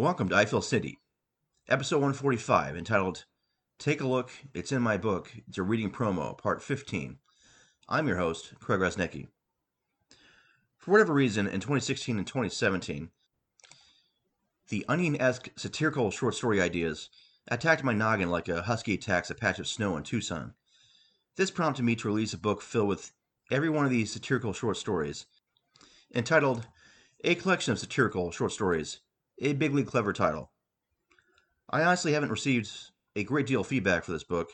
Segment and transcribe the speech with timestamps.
[0.00, 0.96] Welcome to I Feel Snitty,
[1.68, 3.26] episode 145, entitled
[3.78, 7.18] Take a Look, It's in My Book, It's a Reading Promo, Part 15.
[7.86, 9.26] I'm your host, Craig Rosnicki.
[10.78, 13.10] For whatever reason, in 2016 and 2017,
[14.70, 17.10] the onion esque satirical short story ideas
[17.48, 20.54] attacked my noggin like a husky attacks a patch of snow in Tucson.
[21.36, 23.12] This prompted me to release a book filled with
[23.50, 25.26] every one of these satirical short stories,
[26.14, 26.66] entitled
[27.22, 29.00] A Collection of Satirical Short Stories
[29.40, 30.52] a bigly clever title.
[31.68, 32.70] I honestly haven't received
[33.16, 34.50] a great deal of feedback for this book,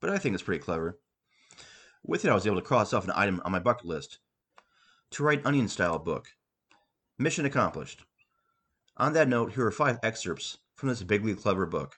[0.00, 0.98] but I think it's pretty clever.
[2.04, 4.18] With it, I was able to cross off an item on my bucket list
[5.12, 6.28] to write onion style book.
[7.18, 8.04] Mission accomplished.
[8.96, 11.96] On that note, here are five excerpts from this bigly clever book.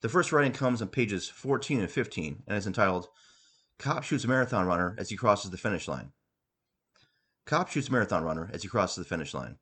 [0.00, 3.08] The first writing comes on pages 14 and 15 and is entitled
[3.78, 6.12] Cop Shoots Marathon Runner as he crosses the finish line.
[7.48, 9.56] Cop shoots marathon runner as he crosses the finish line.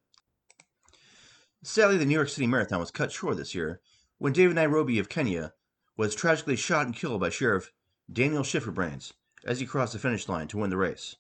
[1.69, 3.81] Sadly, the New York City Marathon was cut short this year
[4.19, 5.53] when David Nairobi of Kenya
[5.97, 7.73] was tragically shot and killed by Sheriff
[8.11, 9.15] Daniel Schifferbrains
[9.45, 11.17] as he crossed the finish line to win the race.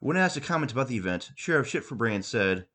[0.00, 2.66] When asked to comment about the event, Sheriff Schifferbrains said,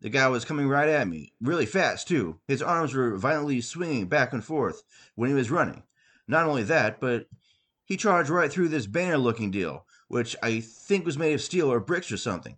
[0.00, 2.40] The guy was coming right at me, really fast too.
[2.48, 4.82] His arms were violently swinging back and forth
[5.16, 5.82] when he was running.
[6.26, 7.28] Not only that, but
[7.84, 11.70] he charged right through this banner looking deal, which I think was made of steel
[11.70, 12.56] or bricks or something.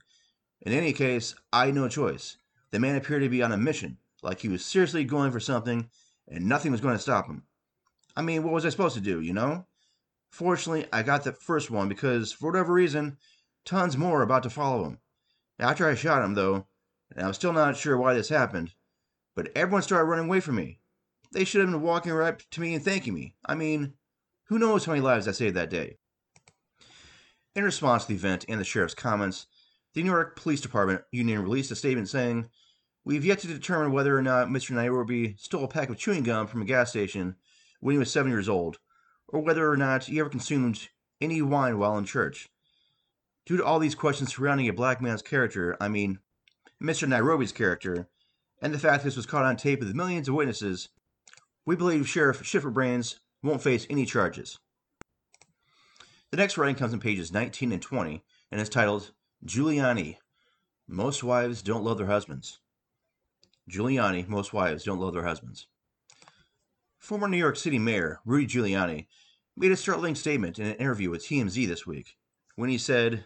[0.60, 2.36] In any case, I had no choice.
[2.70, 5.88] The man appeared to be on a mission, like he was seriously going for something,
[6.28, 7.44] and nothing was going to stop him.
[8.16, 9.66] I mean, what was I supposed to do, you know?
[10.30, 13.18] Fortunately, I got the first one because, for whatever reason,
[13.64, 14.98] tons more are about to follow him.
[15.58, 16.66] After I shot him, though,
[17.14, 18.74] and I'm still not sure why this happened,
[19.34, 20.80] but everyone started running away from me.
[21.32, 23.34] They should have been walking right up to me and thanking me.
[23.44, 23.94] I mean,
[24.44, 25.98] who knows how many lives I saved that day?
[27.54, 29.46] In response to the event and the sheriff's comments,
[29.96, 32.50] the New York Police Department union released a statement saying,
[33.06, 34.72] We've yet to determine whether or not Mr.
[34.72, 37.36] Nairobi stole a pack of chewing gum from a gas station
[37.80, 38.76] when he was seven years old,
[39.26, 42.50] or whether or not he ever consumed any wine while in church.
[43.46, 46.18] Due to all these questions surrounding a black man's character, I mean,
[46.82, 47.08] Mr.
[47.08, 48.06] Nairobi's character,
[48.60, 50.90] and the fact this was caught on tape with millions of witnesses,
[51.64, 54.58] we believe Sheriff Schifferbrains won't face any charges.
[56.30, 58.22] The next writing comes in pages 19 and 20
[58.52, 59.12] and is titled
[59.44, 60.16] Giuliani.
[60.88, 62.60] Most wives don't love their husbands.
[63.70, 64.26] Giuliani.
[64.28, 65.66] Most wives don't love their husbands.
[66.98, 69.06] Former New York City Mayor Rudy Giuliani
[69.56, 72.16] made a startling statement in an interview with TMZ this week
[72.56, 73.24] when he said,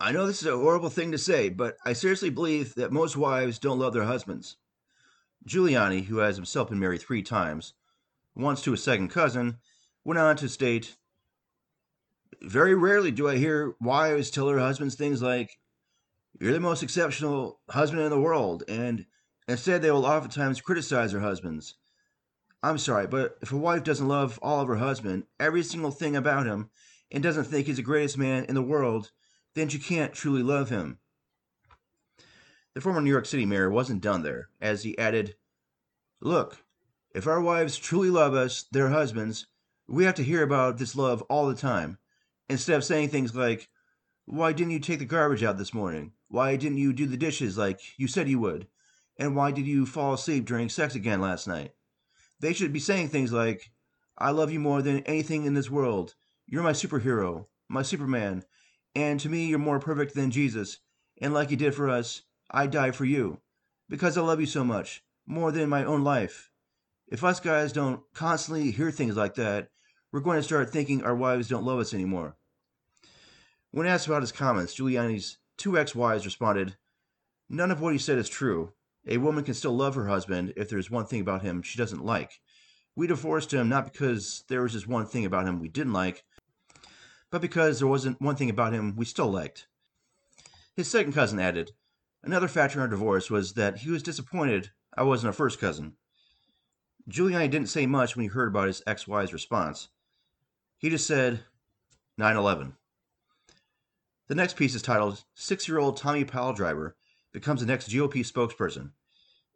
[0.00, 3.16] I know this is a horrible thing to say, but I seriously believe that most
[3.16, 4.56] wives don't love their husbands.
[5.48, 7.74] Giuliani, who has himself been married three times,
[8.34, 9.58] once to a second cousin,
[10.04, 10.96] went on to state
[12.42, 15.58] very rarely do I hear wives tell their husbands things like,
[16.40, 19.06] You're the most exceptional husband in the world, and
[19.48, 21.74] instead they will oftentimes criticize their husbands.
[22.62, 26.16] I'm sorry, but if a wife doesn't love all of her husband, every single thing
[26.16, 26.70] about him,
[27.10, 29.10] and doesn't think he's the greatest man in the world,
[29.54, 30.98] then she can't truly love him.
[32.74, 35.36] The former New York City mayor wasn't done there, as he added,
[36.20, 36.64] Look,
[37.14, 39.46] if our wives truly love us, their husbands,
[39.86, 41.98] we have to hear about this love all the time
[42.48, 43.68] instead of saying things like,
[44.24, 46.12] Why didn't you take the garbage out this morning?
[46.28, 48.66] Why didn't you do the dishes like you said you would?
[49.18, 51.72] And why did you fall asleep during sex again last night?
[52.40, 53.70] They should be saying things like,
[54.18, 56.14] I love you more than anything in this world.
[56.46, 58.44] You're my superhero, my Superman,
[58.94, 60.78] and to me, you're more perfect than Jesus.
[61.20, 63.40] And like you did for us, I die for you.
[63.88, 66.50] Because I love you so much, more than my own life.
[67.08, 69.70] If us guys don't constantly hear things like that,
[70.14, 72.36] we're going to start thinking our wives don't love us anymore.
[73.72, 76.76] When asked about his comments, Giuliani's two ex wives responded,
[77.48, 78.74] None of what he said is true.
[79.08, 82.04] A woman can still love her husband if there's one thing about him she doesn't
[82.04, 82.40] like.
[82.94, 86.22] We divorced him not because there was just one thing about him we didn't like,
[87.32, 89.66] but because there wasn't one thing about him we still liked.
[90.76, 91.72] His second cousin added,
[92.22, 95.96] Another factor in our divorce was that he was disappointed I wasn't a first cousin.
[97.10, 99.88] Giuliani didn't say much when he heard about his ex wife's response.
[100.84, 101.40] He just said
[102.18, 102.74] 9 11.
[104.28, 106.92] The next piece is titled Six Year Old Tommy Piledriver
[107.32, 108.90] Becomes the Next GOP Spokesperson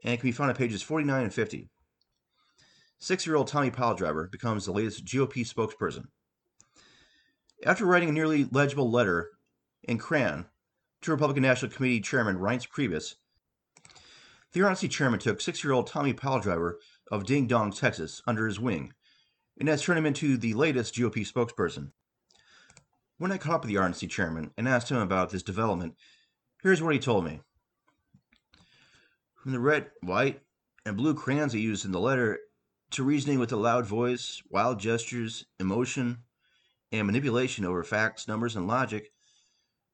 [0.03, 1.69] and can be found on pages 49 and 50.
[2.99, 6.07] Six year old Tommy Piledriver becomes the latest GOP spokesperson.
[7.63, 9.33] After writing a nearly legible letter
[9.83, 10.47] in crayon
[11.03, 13.17] to Republican National Committee Chairman Reince Priebus,
[14.53, 16.77] the RNC chairman took six year old Tommy Piledriver
[17.13, 18.95] of Ding Dong, Texas, under his wing
[19.59, 21.93] and has turned him into the latest GOP spokesperson.
[23.19, 25.97] When I caught up with the RNC chairman and asked him about this development,
[26.63, 27.41] here's what he told me.
[29.35, 30.43] from the red, white,
[30.85, 32.39] and blue crayons he used in the letter
[32.91, 36.19] to reasoning with a loud voice, wild gestures, emotion,
[36.93, 39.13] and manipulation over facts, numbers, and logic,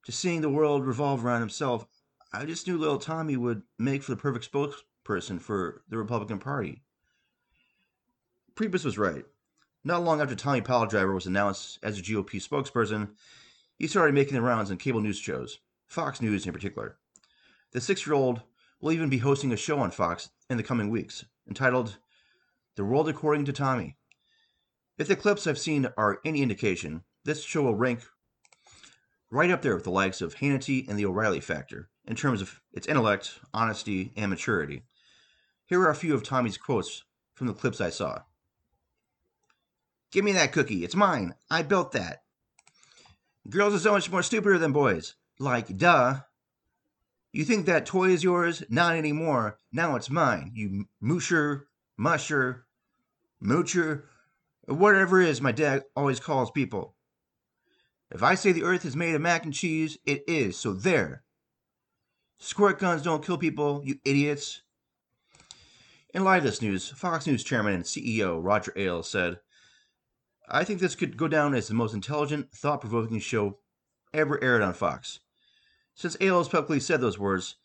[0.05, 1.87] to seeing the world revolve around himself,
[2.33, 6.83] I just knew little Tommy would make for the perfect spokesperson for the Republican Party.
[8.55, 9.25] Priebus was right.
[9.87, 13.11] Not long after Tommy Piledriver was announced as a GOP spokesperson,
[13.79, 16.97] he started making the rounds on cable news shows, Fox News in particular.
[17.73, 18.41] The six year old
[18.81, 21.99] will even be hosting a show on Fox in the coming weeks entitled
[22.77, 23.99] The World According to Tommy.
[24.97, 28.05] If the clips I've seen are any indication, this show will rank
[29.31, 32.63] right up there with the likes of Hannity and the O'Reilly Factor in terms of
[32.73, 34.85] its intellect, honesty, and maturity.
[35.67, 37.05] Here are a few of Tommy's quotes
[37.35, 38.23] from the clips I saw.
[40.15, 40.85] Give me that cookie.
[40.85, 41.35] It's mine.
[41.51, 42.23] I built that.
[43.51, 45.17] Girls are so much more stupider than boys.
[45.41, 46.21] Like, duh.
[47.33, 48.63] You think that toy is yours?
[48.69, 49.59] Not anymore.
[49.73, 50.53] Now it's mine.
[50.55, 51.63] You moosher,
[51.99, 52.65] musher,
[53.43, 54.05] moocher,
[54.67, 56.95] whatever it is my dad always calls people.
[58.13, 60.57] If I say the earth is made of mac and cheese, it is.
[60.57, 61.25] So there.
[62.39, 64.63] Squirt guns don't kill people, you idiots.
[66.11, 69.41] In light of this news, Fox News chairman and CEO Roger Ailes said,
[70.49, 73.59] I think this could go down as the most intelligent, thought provoking show
[74.13, 75.21] ever aired on Fox.
[75.95, 77.57] Since Ailes publicly said those words,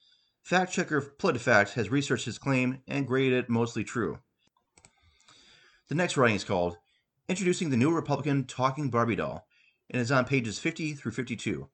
[0.41, 4.19] fact checker PolitiFact has researched his claim and graded it mostly true.
[5.89, 6.77] The next writing is called
[7.27, 9.45] Introducing the New Republican Talking Barbie Doll
[9.89, 11.67] and is on pages 50 through 52.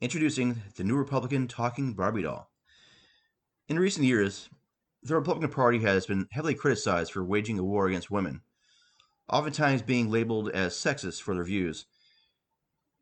[0.00, 2.48] Introducing the New Republican Talking Barbie Doll.
[3.68, 4.48] In recent years,
[5.02, 8.42] the Republican Party has been heavily criticized for waging a war against women,
[9.28, 11.86] oftentimes being labeled as sexist for their views.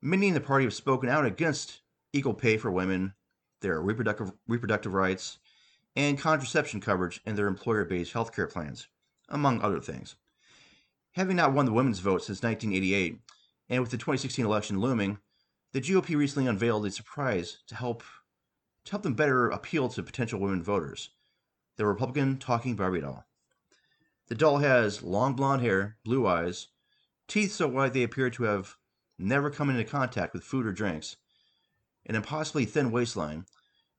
[0.01, 1.81] Many in the party have spoken out against
[2.13, 3.15] equal pay for women,
[3.61, 5.39] their reproductive, reproductive rights,
[5.97, 8.89] and contraception coverage in their employer based health care plans,
[9.29, 10.17] among other things.
[11.13, 13.21] Having not won the women's vote since 1988,
[13.69, 15.19] and with the 2016 election looming,
[15.73, 18.03] the GOP recently unveiled a surprise to help
[18.85, 21.11] to help them better appeal to potential women voters.
[21.77, 23.25] The Republican talking Barbie doll.
[24.29, 26.69] The doll has long blonde hair, blue eyes,
[27.29, 28.79] teeth so white they appear to have
[29.19, 31.17] never come into contact with food or drinks,
[32.07, 33.45] an impossibly thin waistline,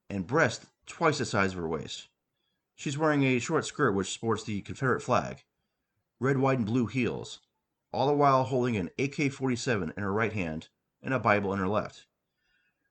[0.10, 2.08] and breasts twice the size of her waist.
[2.76, 5.44] She's wearing a short skirt which sports the Confederate flag,
[6.20, 7.40] red, white, and blue heels,
[7.92, 10.70] all the while holding an AK 47 in her right hand
[11.04, 12.08] and a Bible in her left.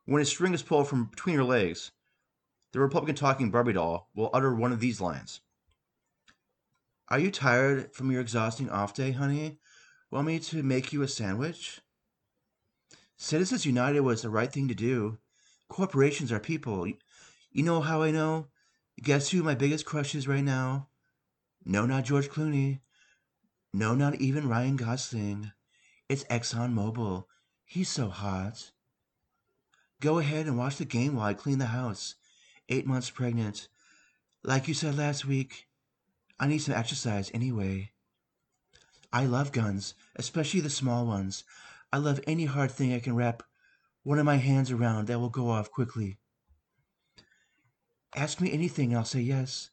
[0.04, 1.90] When a string is pulled from between her legs,
[2.70, 5.40] the Republican talking Barbie doll will utter one of these lines
[7.08, 9.58] Are you tired from your exhausting off day, honey?
[10.10, 11.80] Want me to make you a sandwich?
[13.16, 15.18] Citizens United was the right thing to do.
[15.68, 16.86] Corporations are people.
[16.86, 18.48] You know how I know?
[19.02, 20.88] Guess who my biggest crush is right now?
[21.64, 22.80] No, not George Clooney.
[23.72, 25.52] No, not even Ryan Gosling.
[26.08, 27.24] It's Exxon Mobil.
[27.64, 28.70] He's so hot.
[30.00, 32.14] Go ahead and watch the game while I clean the house.
[32.68, 33.68] Eight months pregnant.
[34.42, 35.66] Like you said last week,
[36.38, 37.92] I need some exercise anyway.
[39.12, 41.44] I love guns, especially the small ones.
[41.92, 43.42] I love any hard thing I can wrap
[44.02, 46.18] one of my hands around that will go off quickly.
[48.14, 49.70] Ask me anything and I'll say yes.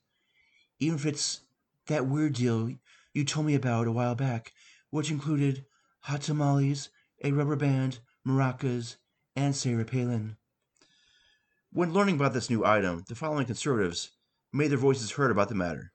[0.80, 1.42] Even if it's
[1.88, 2.72] that weird deal
[3.14, 4.54] you told me about a while back,
[4.90, 5.66] which included
[6.02, 6.90] hot tamales,
[7.24, 8.98] a rubber band, maracas,
[9.36, 10.38] and Sarah Palin.
[11.72, 14.12] When learning about this new item, the following conservatives
[14.54, 15.94] made their voices heard about the matter.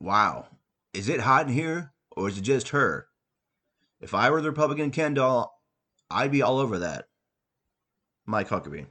[0.00, 0.46] Wow,
[0.94, 3.08] is it hot in here, or is it just her?
[4.00, 5.60] If I were the Republican Ken doll,
[6.10, 7.08] I'd be all over that.
[8.24, 8.86] Mike Huckabee.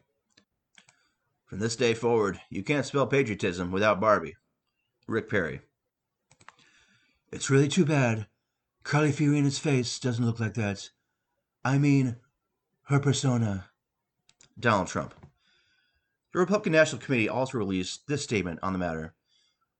[1.45, 4.37] From this day forward, you can't spell patriotism without Barbie.
[5.07, 5.61] Rick Perry.
[7.31, 8.27] It's really too bad.
[8.83, 10.91] Carly Fiorina's face doesn't look like that.
[11.65, 12.17] I mean,
[12.83, 13.65] her persona.
[14.59, 15.15] Donald Trump.
[16.33, 19.15] The Republican National Committee also released this statement on the matter.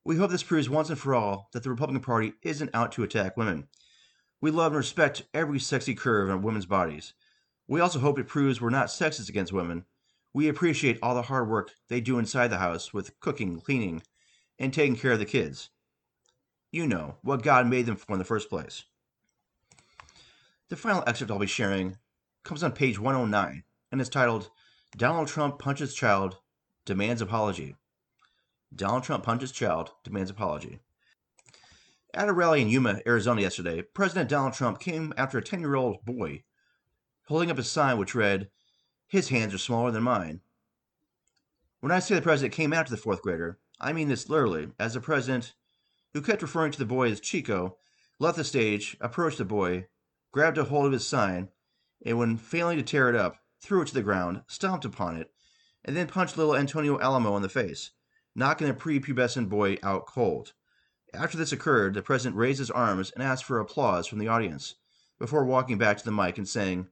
[0.09, 3.03] We hope this proves once and for all that the Republican Party isn't out to
[3.03, 3.67] attack women.
[4.41, 7.13] We love and respect every sexy curve in women's bodies.
[7.67, 9.85] We also hope it proves we're not sexist against women.
[10.33, 14.01] We appreciate all the hard work they do inside the house with cooking, cleaning,
[14.57, 15.69] and taking care of the kids.
[16.71, 18.85] You know, what God made them for in the first place.
[20.69, 21.97] The final excerpt I'll be sharing
[22.43, 24.49] comes on page 109 and is titled
[24.97, 26.37] Donald Trump Punches Child,
[26.83, 27.75] Demands Apology.
[28.75, 30.79] Donald Trump punches child, demands apology.
[32.13, 35.75] At a rally in Yuma, Arizona yesterday, President Donald Trump came after a 10 year
[35.75, 36.43] old boy
[37.29, 38.49] holding up a sign which read,
[39.07, 40.41] His hands are smaller than mine.
[41.79, 44.95] When I say the president came after the fourth grader, I mean this literally, as
[44.95, 45.53] the president,
[46.13, 47.77] who kept referring to the boy as Chico,
[48.17, 49.87] left the stage, approached the boy,
[50.31, 51.49] grabbed a hold of his sign,
[52.03, 55.31] and when failing to tear it up, threw it to the ground, stomped upon it,
[55.85, 57.91] and then punched little Antonio Alamo in the face,
[58.35, 60.53] knocking the prepubescent boy out cold.
[61.13, 64.75] After this occurred, the president raised his arms and asked for applause from the audience,
[65.17, 66.87] before walking back to the mic and saying,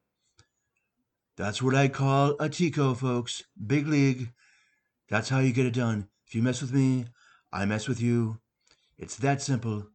[1.35, 3.43] That's what I call a Tico, folks.
[3.65, 4.33] Big league.
[5.09, 6.09] That's how you get it done.
[6.25, 7.05] If you mess with me,
[7.53, 8.39] I mess with you.
[8.97, 9.87] It's that simple.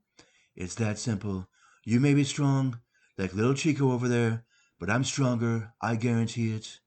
[0.54, 1.48] It's that simple.
[1.84, 2.80] You may be strong,
[3.18, 4.44] like little Chico over there,
[4.78, 5.72] but I'm stronger.
[5.80, 6.80] I guarantee it.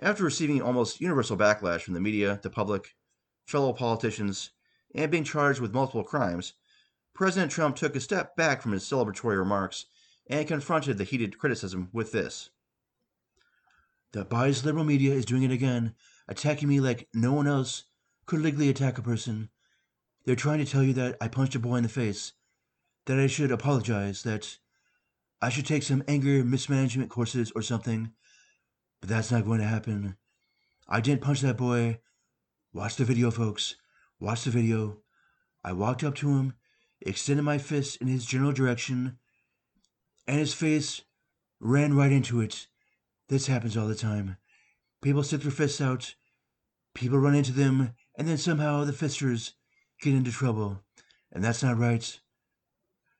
[0.00, 2.94] After receiving almost universal backlash from the media, the public,
[3.48, 4.50] fellow politicians,
[4.94, 6.52] and being charged with multiple crimes,
[7.14, 9.86] President Trump took a step back from his celebratory remarks
[10.28, 12.50] and confronted the heated criticism with this.
[14.12, 15.94] The biased liberal media is doing it again,
[16.28, 17.84] attacking me like no one else
[18.26, 19.48] could legally attack a person.
[20.24, 22.34] They're trying to tell you that I punched a boy in the face,
[23.06, 24.58] that I should apologize, that
[25.40, 28.12] I should take some anger mismanagement courses or something,
[29.00, 30.16] but that's not going to happen.
[30.86, 32.00] I didn't punch that boy.
[32.74, 33.76] Watch the video, folks.
[34.20, 34.98] Watch the video.
[35.64, 36.52] I walked up to him,
[37.00, 39.18] extended my fist in his general direction,
[40.26, 41.00] and his face
[41.60, 42.66] ran right into it.
[43.28, 44.36] This happens all the time.
[45.00, 46.14] People stick their fists out,
[46.94, 49.54] people run into them, and then somehow the fisters
[50.02, 50.82] get into trouble.
[51.32, 52.20] And that's not right.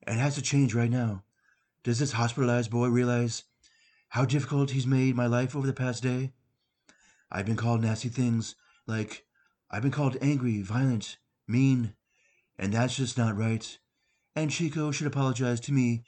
[0.06, 1.24] And it has to change right now.
[1.84, 3.44] Does this hospitalized boy realize
[4.10, 6.32] how difficult he's made my life over the past day?
[7.30, 8.54] I've been called nasty things
[8.86, 9.24] like
[9.70, 11.94] I've been called angry, violent, mean,
[12.58, 13.78] and that's just not right.
[14.34, 16.04] And Chico should apologize to me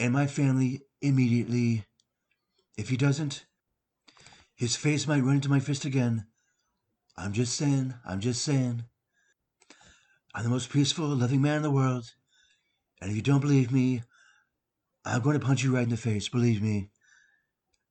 [0.00, 1.84] and my family immediately.
[2.76, 3.46] If he doesn't,
[4.54, 6.26] his face might run into my fist again.
[7.16, 8.84] I'm just saying, I'm just saying.
[10.34, 12.12] I'm the most peaceful, loving man in the world.
[13.00, 14.02] And if you don't believe me,
[15.04, 16.90] I'm going to punch you right in the face, believe me.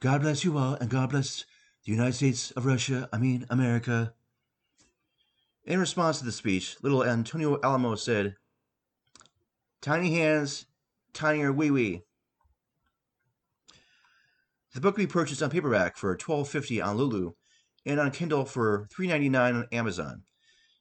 [0.01, 1.45] God bless you all, and God bless
[1.86, 4.13] the United States of Russia, I mean, America.
[5.65, 8.36] In response to the speech, little Antonio Alamo said,
[9.81, 10.65] Tiny hands,
[11.13, 12.01] tinier wee wee.
[14.74, 17.34] The book can be purchased on paperback for $12.50 on Lulu
[17.86, 20.24] and on Kindle for $3.99 on Amazon.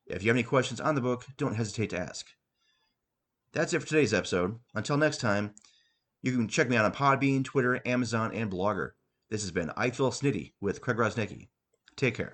[0.07, 2.27] If you have any questions on the book, don't hesitate to ask.
[3.53, 4.59] That's it for today's episode.
[4.75, 5.55] Until next time,
[6.23, 8.91] you can check me out on Podbean, Twitter, Amazon, and Blogger.
[9.31, 11.49] This has been I Feel Snitty with Craig Rosnicki.
[11.97, 12.33] Take care.